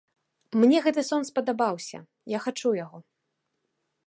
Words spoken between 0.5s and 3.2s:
Мне гэты сон спадабаўся, я хачу яго.